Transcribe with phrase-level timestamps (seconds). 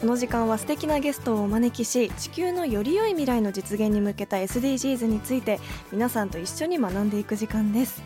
[0.00, 5.58] この時間は素敵なゲストをお招きし地球のより良い未来の実現に向けた SDGs について
[5.90, 8.02] 皆さんと一緒に学んでいく時間です、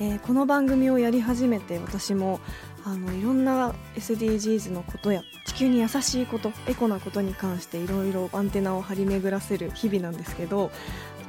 [0.00, 2.40] えーこの番組をやり始めて私も
[2.84, 10.70] あのいろんな SDGs のことや地球に優しいことエコなことに関していろいろアンテナを張り巡らせる日々なんですけど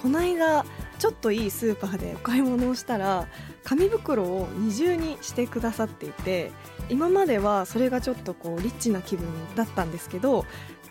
[0.01, 0.65] この間
[0.99, 3.27] ちょっといいスーパーでお買い物をしたら
[3.65, 6.51] 紙袋を二重にしてくださっていて
[6.87, 10.45] 今まではそれがちょっとこうリッチな気分だったんですけど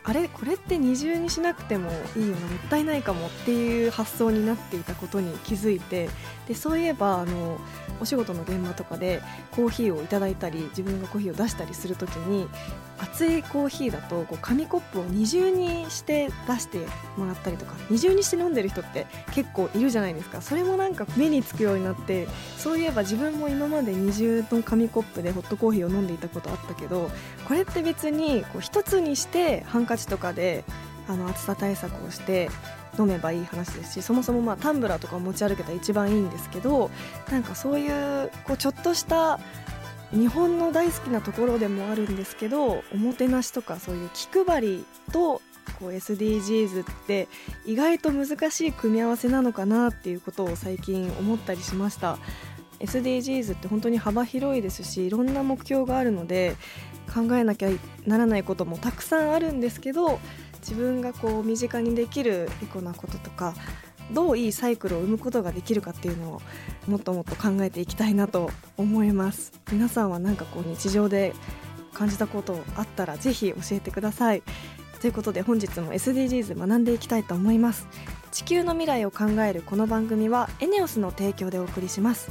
[0.05, 0.29] あれ？
[0.29, 6.09] これって二重にしなくてもいいよなもったいないかもっていう発想になっていたことに気づいて。
[6.47, 7.59] でそういえばあの
[8.03, 12.47] お仕事の現場とかでコーヒーをいただいたり自分がコーヒーを出したりするときに
[12.99, 20.43] 熱いコーヒーだとこう紙コップを二重にして出してもらったりとか二重にして飲んでる人って結構いるじゃないですか。
[20.43, 22.29] それもなんか目につくようになって
[22.59, 27.11] そういえば自分も今まで二重の紙コップでホットコーヒーを飲んでいたことあったけど
[27.49, 30.65] これって別にこう一つにしてハンカチとかで
[31.09, 32.49] あの暑さ対策をして
[32.99, 36.91] 飲めばいい話ですしそもそもまあタンブラーとかを持ち歩けたら一番いいんですけど
[37.31, 39.41] なんかそういうこうちょっとした
[40.13, 45.43] 日本の大好きなところでもあるんですけどおもてなしとかそういう気配りと
[45.79, 47.29] こう SDGs って
[47.67, 52.19] 意外と難しい組み合わせなのかなっていうことを最近思ったりしました。
[52.85, 56.57] SDGs って本当に幅広いですしいろんな目標があるので
[57.13, 57.69] 考えなきゃ
[58.07, 60.19] ならないこともたくさんあるんですけど
[60.61, 63.55] 自分がこう身近にできるエコなこととか
[64.13, 66.43] どういいサイクルを生むことができるかっていうのを
[66.87, 69.53] もっともっと考えていきたいなと思います。
[69.71, 71.35] 皆さんは何かこう日常で
[71.95, 74.43] 感じたことあったらぜひ教えてください。
[75.01, 77.87] ということで本日も SDGs 学んでいきたいと思います。
[78.31, 82.31] 地球の未来を考えるこの番組はエネオスの提供でお送りします。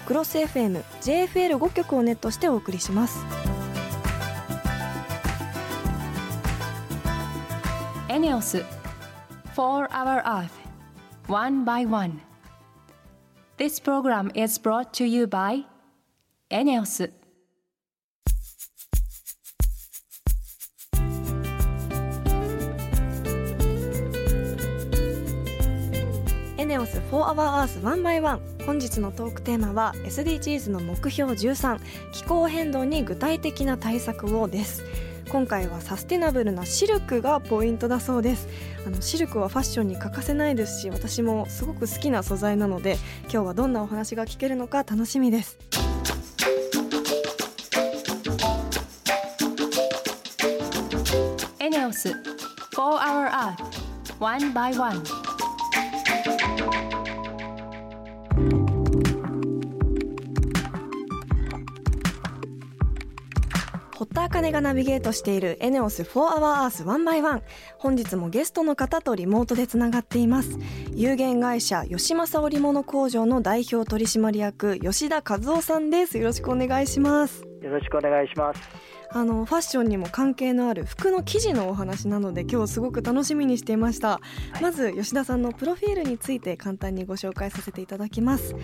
[0.11, 3.23] クロス FM、JFL5 曲をネットしてお送りします
[8.09, 8.65] エネオス
[9.55, 10.49] 4 Hour Earth
[11.29, 12.19] One by One
[13.57, 15.63] This program is brought to you by
[16.49, 17.09] エネオス
[26.57, 31.79] エネオス4 Hour Earth 1 by 1本日のトークテーマは SDGs の目標13
[32.11, 34.83] 気候変動に具体的な対策をです。
[35.29, 38.47] 今回はサステナブルなシルクがポイントだそうです。
[38.85, 45.57] あのシルクはファッションに欠かせないですし私もすごく好きな素材なので今日はどんなお話が聞けるのか楽しみです。
[51.59, 52.15] エネオス4
[52.75, 53.81] Hour Earth
[54.19, 55.01] One by One.
[64.31, 67.41] 茜がナビゲートしているエネオス4 Hour Earth 1 by 1
[67.77, 70.57] 本日もゲストの方とリモートでつながっています。
[70.93, 76.17] 有限会社吉正織物工場の代表取締役吉田和夫さんです。
[76.17, 77.43] よろしくお願いします。
[77.61, 78.61] よろしくお願いします。
[79.13, 84.21] あのファッションにも関係のある服の生地のお話なので今日すごく楽しみにしていました、
[84.61, 88.55] まず吉田さんのプロフィールについて簡単にご紹介させていただきます。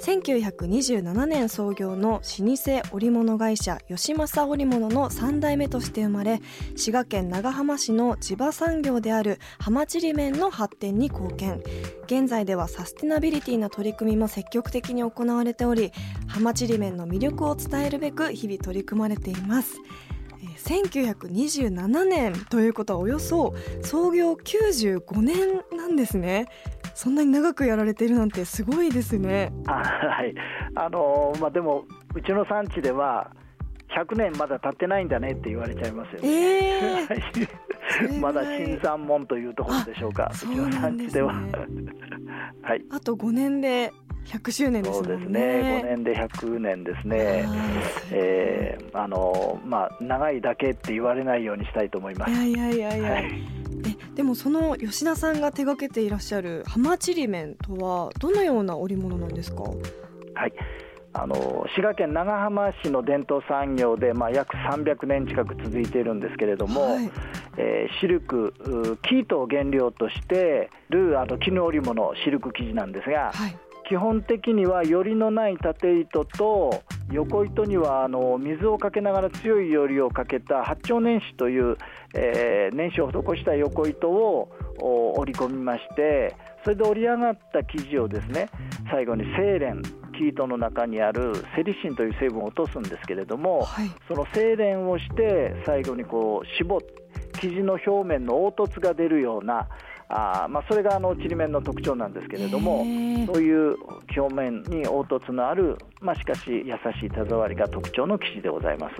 [0.00, 6.40] 1927年創業の老舗織物会社吉正織物の3代目として生まれ
[6.74, 11.62] 滋賀県長浜市の地場産業である浜ちりめんの発展に貢献。
[12.06, 15.92] 現在ではサステナビリティな取り組みも積極的に行われており
[16.26, 19.74] 浜ちりめんの魅力を伝えるべく日々取り組まれています。
[19.74, 19.79] えー
[20.56, 26.46] 1927年ということはおよそ創業95年なんですね
[26.94, 30.34] そんなに長くやられているなんてすごいですねあはい。
[30.74, 31.84] あのまあでも
[32.14, 33.30] うちの産地では
[33.96, 36.28] 100年まだ経ってないんだねって言われちゃいますよね。
[36.28, 41.34] えー、は いまだ新参門というところでしょうか、うちの産地では。
[42.62, 43.92] はい、あと5年で
[44.26, 45.08] 100周年ですね。
[45.08, 45.40] そうですね。
[45.84, 47.48] 5年で100年ですね。
[48.12, 52.32] えー、あのまあ長いだけって言われないようにしたいと思います。
[52.32, 53.10] いやいやいやいや。
[53.10, 59.62] はい、えでもその吉田さんが手掛けていらっしゃる浜ちりめんとはどのような織物なんですか？
[59.62, 60.52] はい。
[61.12, 67.10] あの滋賀県長浜市の伝統産業で、まあ、約300年近く続いているんですけれども、はい、
[67.56, 68.54] えー、シルク
[69.02, 73.56] 生糸を原料としてるあの絹織物シルク生地なんですが、はい、
[73.90, 81.76] 基本的にはよりのない縦糸と横糸にはあの水をかけながら強いよりをかけた八丁年糸という、
[82.14, 84.48] えー、年糸を施した横糸を
[85.16, 88.48] 織り込みましてそれで織り上がった生地をですね
[88.92, 89.82] 最後に精錬
[90.16, 97.00] 生糸の中にあるセリシンという成分を落とすんですけれども、はい、その精錬をして最後にこう絞って
[97.40, 99.66] 生地の表面の凹凸が出るような
[100.12, 102.78] あまあ、それがあのちりめんの特徴なんですけれども、
[103.32, 103.76] そういう
[104.16, 106.64] 表面に凹凸のある、まあ、しかし優
[107.00, 108.96] しい手触りが特徴の生地でございます。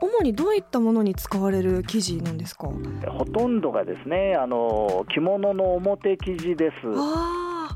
[0.00, 2.68] 主にどういったものに使われる生地なんですか？
[3.08, 6.74] ほとんどがですねあの着物の表生地です。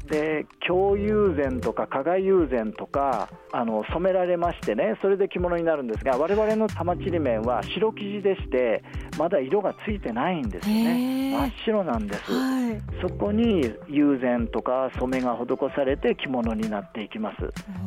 [0.08, 8.82] で京友禅とか加賀友禅とかあの染められましてねそれで着物になるんですが我々の玉ちりめんは白生地でして
[9.19, 11.19] まだ色がついてないんですよね。
[11.38, 17.37] 真っ白なんです、はい、そこに友禅とか染めが施されて着物になっていきます。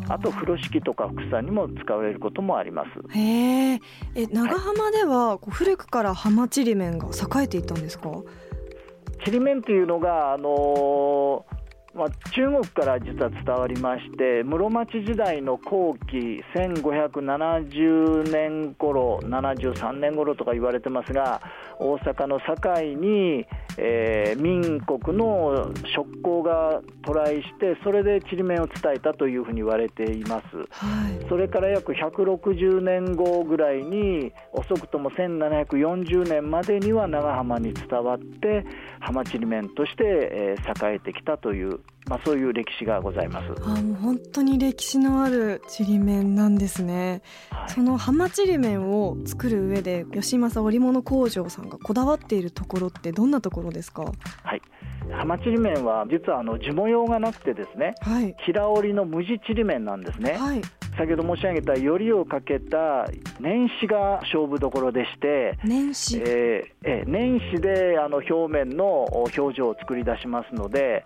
[0.09, 2.89] あと風呂敷とか服さにも使われることもあります。
[3.17, 3.79] へえ。
[4.31, 8.09] 長浜では、古くから浜ちりめんが栄えていたんですか？
[9.25, 11.60] ちりめんというのがあのー
[11.93, 21.41] まあ、中国から実は伝わりまして室町時代の後期1570年頃73年頃とか言われてますが
[21.79, 23.45] 大阪の堺に、
[23.77, 38.65] えー、民国の職工が渡来してそれでちりめんを伝えたというふうに言われています、はい、それから約160年後ぐらいに遅くとも1740年までには長浜に伝わって
[39.01, 43.63] 浜ちりめんとして、えー、栄えてきたというまあ、そういう歴史がございます。
[43.63, 54.03] あもう本当に歴史のあるちりめんなんですね、はい、その浜ちりめんを作る上で吉政織物工場さんがこだわっているところってどんなところですか？
[54.43, 54.61] はい。
[55.11, 60.61] 浜ちりめんは実はあの地模様がなくてですね、はい、平織りの無地ちりめんなんですね、はい、
[60.97, 63.07] 先ほど申し上げたよりをかけた
[63.39, 71.03] 年始が勝負どころでして年始、えー、え年始であの表面の表情を作り出しますので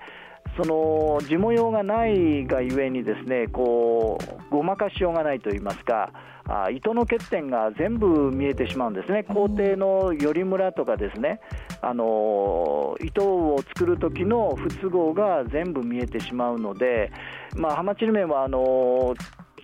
[0.57, 6.11] その地模様がないがゆえにですねこうごまかしようがないといいますか
[6.47, 9.23] あ糸の欠点が全部見えてしまうんですね。
[9.23, 11.39] 工程のよりムラとかですね
[11.81, 17.11] あの糸を作る時の不都合が全部見えてしまうので、
[17.55, 19.15] まあ、浜ちりめんはあの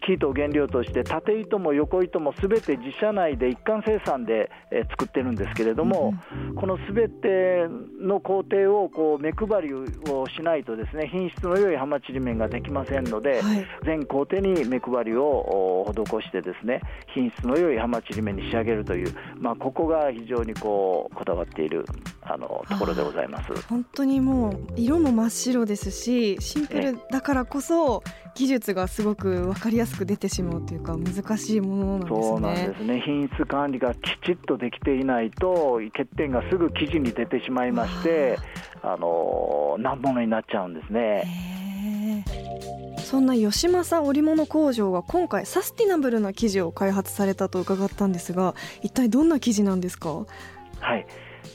[0.06, 6.13] 生糸を原料として縦糸も横糸もすべて自社内で一貫生産で、え作ってるんですけれども、
[6.50, 7.68] うん、このすべて
[8.00, 9.86] の工程をこう目配りを
[10.27, 16.81] しないとですね品質の良い浜ちりめんができませんので、はい、全工程に目配りを施してですね
[17.13, 21.86] 品質の良い浜ちりめんに仕上げるという、まあ、ここが非常にこうこだわっている
[22.23, 23.53] あのところでございます。
[23.67, 28.03] 本当にもう色も真っ白ですしシンプルだからこそ
[28.36, 32.22] 技術がすごく分かりやすく出てしまうというか難しいものなんですね。
[32.22, 33.01] そうなんですね。
[33.03, 38.38] 品質管理がきちっとできていないと欠点がすぐ記事に出てしまいまして
[38.84, 42.25] あの難物になっちゃうんですね。
[43.03, 50.25] そんな吉政織物工場は今回サスティナブルな生地を開発されたと伺ったんですが一体どんな生地なんですか？
[50.79, 51.05] はい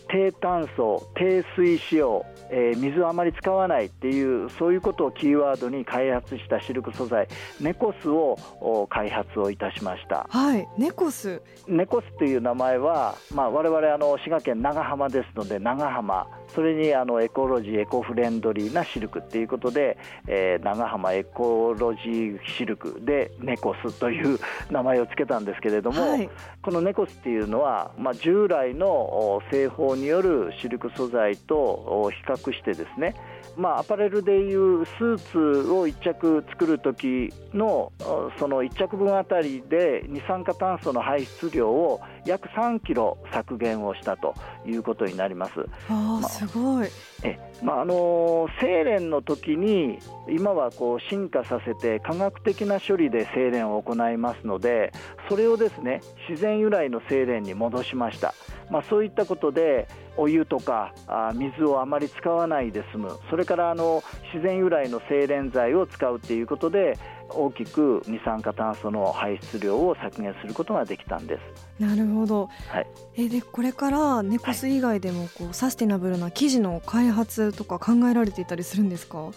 [0.09, 7.29] 低炭素低水使用えー、水をあまり使わないっていうそういうことをキーワードに開発したシルク素材
[7.61, 10.27] ネコスを開発をいたしました。
[10.31, 11.43] はいネコス。
[11.67, 24.38] ネコスという名前は、まあ、我々あの滋賀県長浜ですので長浜それにあのエコロジーエコフレンドリーなシルクっていうことで、えー、長浜エコロジーシルクでネコスという
[24.71, 26.29] 名前を付けたんですけれども、はい、
[26.62, 33.15] このネコスっていうのは、まあ、従来の製法によるシルク素材と比較してですね
[33.57, 35.38] まあ、アパレルでいうスーツ
[35.71, 37.93] を1着作る時の
[38.38, 44.35] その1着分あたりで二酸化炭素の排出量を約3キロ削減をしたと
[44.67, 45.53] いうことになります。
[45.88, 46.88] あ、まあ、すごい
[47.23, 49.99] えまあ、あの精錬の時に
[50.29, 54.93] 今はこう進化させて科学的な処理で精錬を行いますので
[55.29, 58.35] それをですね自然由来の精錬に戻しました、
[58.71, 63.19] まあ、そういったことでお湯とかあ水をあまり使わないで済む。
[63.29, 71.38] それからあの自然由来の精錬剤を使うっていうことで大きく二酸化炭素の排出量を削減することができたんで
[71.78, 71.83] す。
[71.83, 72.49] なるほど。
[72.68, 79.30] はい、えでこれからネコス以外でもこう、はい、サステナブルな生地の開発とか考えられていたりするんですか？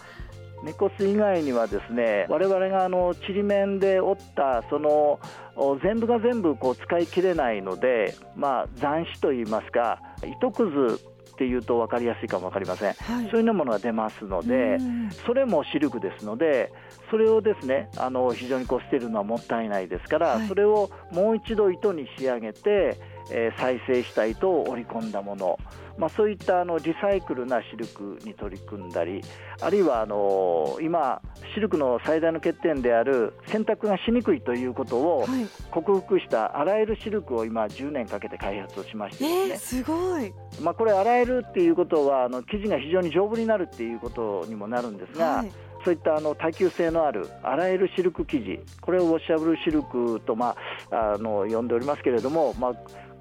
[0.62, 5.18] ネコス以外にはですね我々があのちりめんで折ったその
[5.82, 11.00] 全部が全部こう使い切れないので、まあ、残糸といいますか糸くず
[11.40, 14.76] っていうと分かりやすいかも分かりません、はい、そういうものが出ますので
[15.24, 16.70] それもシルクですので
[17.10, 22.98] それをですねあの非常にこう捨てるのはもったいないですから、はい、それをもう一度糸に仕上げて、
[23.30, 25.58] えー、再生した糸を織り込んだもの、
[25.98, 29.20] まあ、そういったあのリサイクルなシルクに取り組んだり
[29.60, 31.20] あるいはあの今
[31.54, 35.26] シルクの最大の欠点である洗濯がしにくいということを
[35.70, 45.52] 克服した洗えるシルクを今10年かけて開発をしましてですね、えー、すごい、まあ、これ洗えるっていうことはあの生地が非常に丈夫になるっていうことにもなるんですが、はい。
[45.84, 50.54] そういったあの耐久性のある洗えるシルク生地これをウォッシャブルシルクと、ま
[50.90, 52.72] あ、あの呼んでおりますけれども、まあ、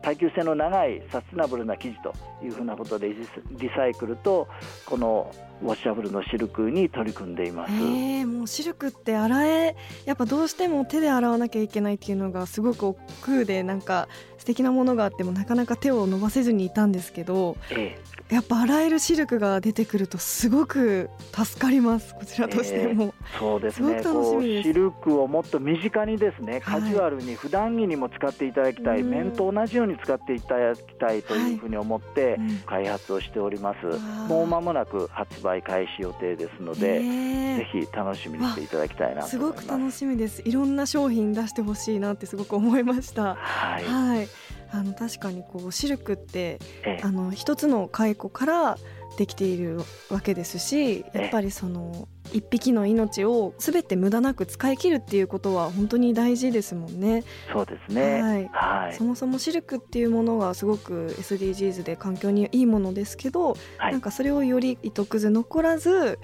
[0.01, 2.13] 耐久性の長いサステナブルな生地と
[2.43, 4.47] いうふうなことでリサイクルと
[4.85, 7.73] このウォッシャブルのシルクに取り組んでいます。
[7.73, 9.75] えー、もうシルクって洗え
[10.05, 12.99] やっぱどうしても手で洗わなきゃいけないっていうのがすごく億
[13.41, 17.99] 劫でなんか素敵なものがあってもなかなか手を伸ばせずにいたんですけど、え
[18.29, 22.13] やっぱ洗えるシルクが出てくるとすごく助かります。
[22.13, 24.03] こちらとしても、えー、そうですね。
[24.03, 32.37] こうシルクをもっと身近にですねカジュアルに普段着にも使っていただきたい、はい、面と同じように使っていただきたいというふうに思って
[32.67, 36.99] 開発をしております、はいうん、もう間もなく発売開始予定ですので、え。
[36.99, 39.37] ー、ぜひ楽しみにしていただきたいなす。
[39.37, 40.41] ごく楽しみです。
[40.45, 43.35] いろんな商品出してほしいなってすごく思いました。
[43.35, 44.27] はい、はい。
[44.71, 46.59] あの確かにこうシルクって、
[47.01, 48.77] あの一つの蚕から
[49.17, 57.23] できているわけですしやっぱりその一匹の命をすべて無駄なく使い切るっていうことは本当に大事ですもんね。
[57.51, 66.19] そうですね、はい、はい、そもそもシルクっていうものがすごく SDGs で環境にいいものですけど、はい、なんかそれをより糸くず残らず、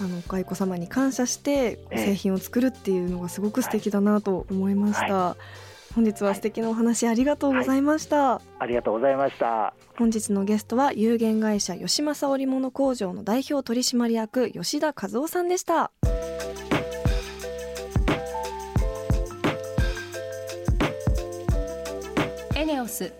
[0.00, 5.14] あのお蚕様に感謝して製品を作るっていうのがすごく素敵だなと思いました。
[5.14, 9.72] はい本日は素敵なお話ありがとうございました、はい、ありがとうございました。
[9.96, 15.90] 本日のゲストは有限会社吉正織物工場の代表取締役吉田和夫さんでした。
[22.54, 23.10] エネオス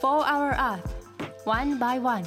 [0.00, 0.80] Hour Earth
[1.44, 2.24] One by One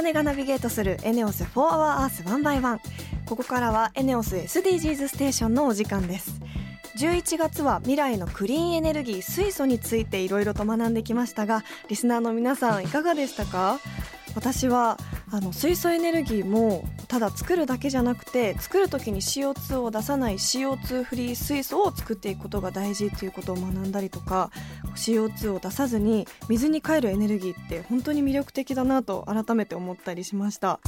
[0.00, 2.80] 根がナビゲートするエネオス4 Hour Earth 1 by 1
[3.26, 6.40] ここからはエネオス SDGs ステーションのお時間です。
[6.98, 13.80] 11月は未来のクリーンエネルギー水素についていろいろと学んできましたがリスナーの皆さんいかがでしたか？
[14.34, 14.98] 私は
[15.34, 24.50] あの水素エネルギーもただ作るだけじゃなくて作る時に CO2 を出さない CO2 フリー水素を作っていくことが大事ということを学んだりとか
[24.94, 30.80] CO2 を出さずに水に変えるエネルギーって本当に魅力的だなと改めて思ったりしました。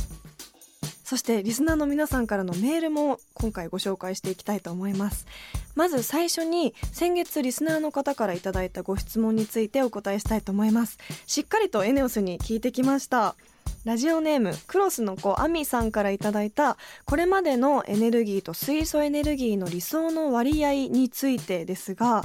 [1.04, 5.26] そしてリスナーの皆さんからのメールも今回ご紹介していきたいと思います。
[5.74, 10.98] まず最初に先月リスナーの方からいただいたご質問についてお答えしたいと思います。
[11.26, 13.36] しっかりとエネオスに聞いてきました。
[13.84, 22.24] ラジオネームクロスの子アミさんからいただいたこれまでのエネルギーと水素エネルギーの理想の割合についてですが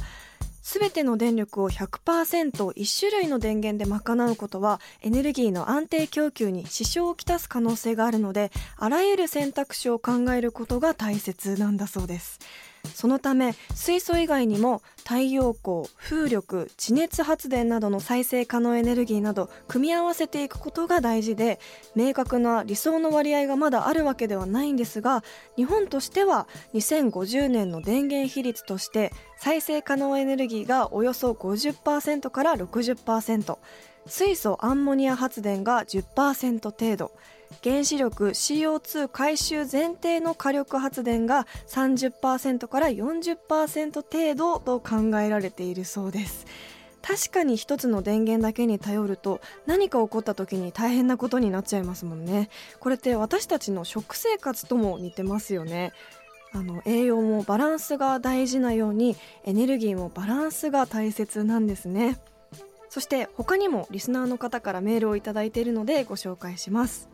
[0.61, 12.39] 全ての電力を 100%1 種類の電源で賄うことはエネルギーの安定供給に支障をきたす可能性があるのであらゆる選択肢を考えることが大切なんだそうです。
[12.93, 21.59] そのため水素以外にも太陽光風力地熱発電などの再生可能エネルギーなど組み合わせていくことが大事で
[21.95, 25.23] 明確な理想の割合がまだあるわけではないんですが
[25.55, 33.57] 日本としては2050年の電源比率として再生可能エネルギーがおよそ50%から60%
[34.05, 37.11] 水素アンモニア発電が10%程度。
[37.63, 46.45] 原子力 CO2 回収前提の火力発電が30%から40%程度と考えられているそうです。
[47.01, 52.49] 確かに一つの電源だけに頼ると何か起こった時に大変なことになっちゃいますもんね。
[52.79, 55.91] これって私たちの食生活とも似てますよね。
[56.51, 62.17] あの栄養もバランスが大事なようにエネルギーもバランスが大切なんですね。
[62.89, 67.07] そして他にもリスナーの方からメールを頂いているのでご紹介します。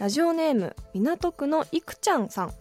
[0.00, 2.52] ラジオネーム港区のいくちゃんさん。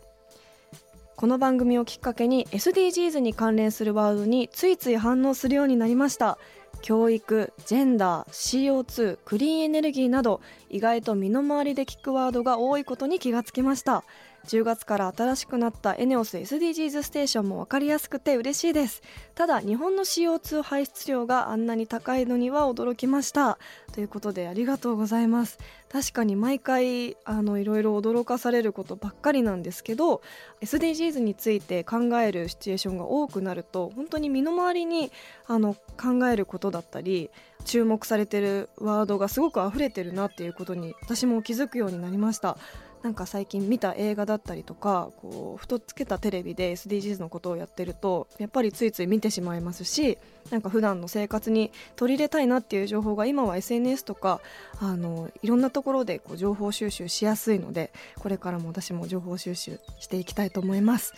[1.15, 6.37] この番組をきっかけに SDGs に関連するワードについつい反応するようになりました。
[6.81, 14.03] 教育ジェンダー CO2 クリーンエネルギーなど意外と身の回りで聞くワードが多いことに気がつきました。
[14.47, 19.01] 10月から新しくなったエネオス SDGs ステーションも分かりやすくて嬉しいです。
[19.35, 23.57] ただ日本の CO2 排出量があんなに高いのには驚きました。
[23.93, 25.59] ということでありがとうございます。
[25.91, 30.21] 確かに毎回あのいろいろ驚かされることばっかりなんですけど
[30.61, 35.11] SDGs について考えるシチュエーションが多くなると本当に身の回りに
[35.47, 37.29] あの考えることだったり
[37.65, 42.57] 注目されてるワードがすごく溢れてるなっていうことに私も気づくようになりました。
[43.03, 50.19] なんか最近見た映画だったりとかこうふとつけたテレビで SDGs のことをやってるとやっぱりついつい見てしまいますし
[50.51, 54.39] なんか普段の生活に取り入れたいなっていう情報が今は SNS とか
[54.79, 61.13] あのいろんなところでこう情報収集しやすいのでこれからも私も情報収集していきたいと思います。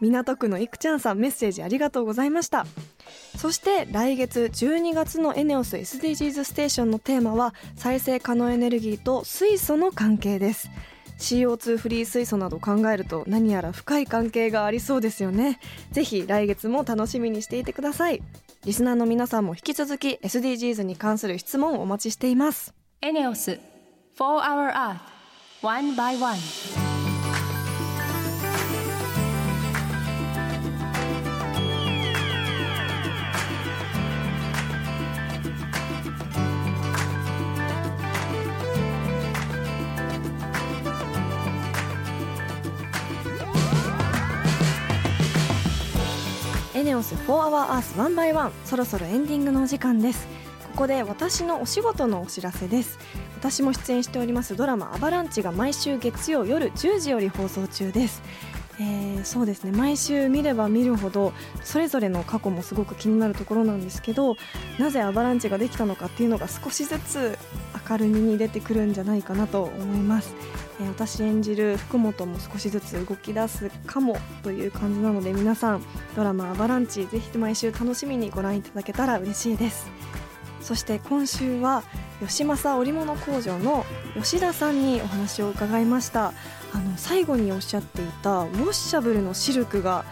[0.00, 2.66] 港区のいくちゃんさんメッセージありがとうございました。
[3.38, 10.70] そして来月12月のエネオス SDGs ステーションのテーマは再生可能エネルギーと水素の関係です。
[11.22, 15.60] CO2 フリー水素など考えると何やら深い関係がありそうですよね。
[15.92, 18.20] ぜひ来月も楽しみにしていてください。
[18.64, 22.74] リスナーの皆さんも引き続き SDGs に関する質問をお待ちしています。
[23.00, 23.58] エネオス
[24.18, 24.98] 4 Hour Earth
[25.62, 26.91] One by One.
[46.82, 50.26] エネオス4 Hour Earth 1 by 1そろそろエンディングのお時間です。
[50.72, 52.98] ここで私のお仕事のお知らせです。
[53.36, 58.20] 私も出演しておりますドラマ「アバランチ」が毎週月曜夜10時より放送中です。
[58.80, 59.72] えー、そうですね。
[59.72, 61.32] 毎週見れば見るほど
[61.62, 64.36] それぞれの過去もすごく気になるところなんですけど
[64.78, 67.38] なぜアバランチができたのかっていうのが少しずつ
[67.88, 70.34] 明るみに出てくるんじゃないかなと思います。
[70.80, 75.82] えー、私演じる福本も少しずつ動き出すかもという感じなので皆さん
[76.16, 79.90] ドラマ「アバランチ」ぜひ毎週楽しみにご覧いただけたら嬉しいです。
[80.62, 81.82] そして今週は
[82.20, 86.32] 吉政織物工場の吉田さんにお話を伺いました。
[86.72, 90.04] あの最後におっしゃっていたウォッシャブルのシルクが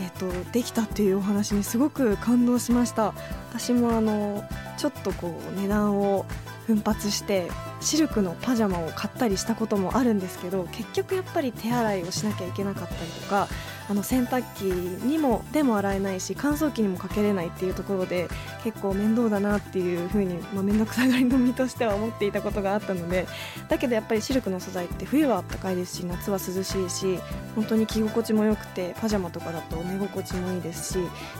[0.00, 3.14] えーと、とできたっていうお話にすごく感動しました。
[3.50, 4.44] 私もあの
[4.76, 6.24] ちょっとこう値段を
[6.68, 7.48] 奮発して
[7.80, 13.48] シルクのパジャマを買ったりしたこともあるんですけど結局やっぱり手洗いをしなきゃいけなかったりとか
[13.88, 18.28] あの洗濯機にもでも洗えないし乾燥機にもかけれないっていうところで
[18.62, 23.26] 結構面倒だなっていうふうに、まあ、面倒くさがりの身としては思っていたことがあったので
[23.68, 27.18] だけどやっぱりシルクの素材って冬は暖かいですし夏は涼しいし
[27.54, 30.98] 本当に着心地も良くてパジャマとかだと寝心地もいいですし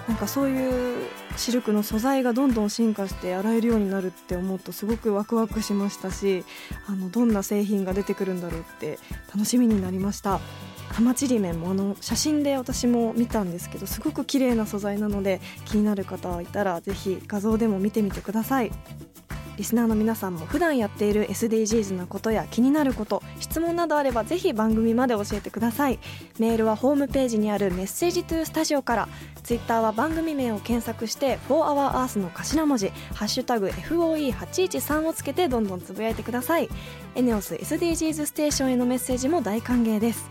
[0.09, 1.07] なんかそういう
[1.37, 6.45] シルクの素材がどんどん進化して洗えるようになるって思うとすごくワクワクしましたし
[6.87, 8.99] あのどんな製品が出てくるんだろうって
[9.35, 10.41] 楽しみになりました。
[10.91, 18.73] 浜ちりめんもあの写真で私も見たんですけどすごく綺麗な素材なので気になる方いたらぜひ画像でも見てみてください。
[19.57, 25.99] リスナーの皆さんも普段やっている SDGs なことや気になること質問などあればぜひ番組まで教えてください。
[26.39, 29.09] メールはホームページにあるメッセージトゥースタジオから。
[29.43, 36.69] ツイッターは番組名を検索して「4HourEarth」の頭文字「ハッシュタグ #FOE813」をつけてどんどんつぶやいてください。
[37.17, 40.29] エネオス SDGs ステーションへのメッセージも大歓迎です。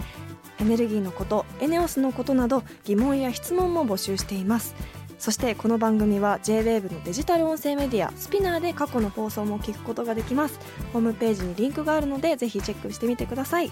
[0.60, 4.76] エネルギーのことエネオスのことなど疑問や質問も募集しています。
[5.20, 10.60] そしてこの番組は JWAVE のデジタル音声メディアスピナーで過去の放送も聞くことができます。
[10.93, 13.72] ホームページにリンクがあるのでぜひチェックしてみてください。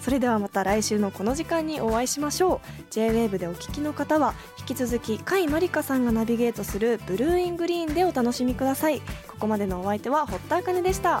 [0.00, 2.94] それではまた来週のこの時間にお会いしましょう。
[2.94, 9.00] JWAVE でお聞きの方は引き続き甲斐まりかさんがナビゲートする BLUE IN GREEN でお楽しみください。
[9.26, 11.20] ここまでのお相手は堀田茜でした。